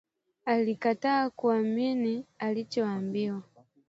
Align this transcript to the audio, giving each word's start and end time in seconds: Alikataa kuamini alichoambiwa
Alikataa 0.45 1.29
kuamini 1.29 2.25
alichoambiwa 2.39 3.43